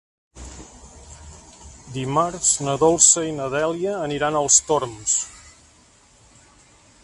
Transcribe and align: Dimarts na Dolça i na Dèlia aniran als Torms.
Dimarts 1.97 2.49
na 2.69 2.75
Dolça 2.85 3.27
i 3.27 3.35
na 3.41 3.49
Dèlia 3.57 3.95
aniran 4.09 4.39
als 4.41 4.59
Torms. 4.71 5.17